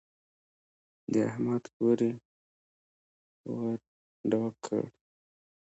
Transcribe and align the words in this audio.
د 1.11 1.13
احمد 1.29 1.63
کور 1.75 1.97
يې 2.07 2.11
ور 3.57 3.77
ډاک 4.31 4.53
کړ. 4.65 4.83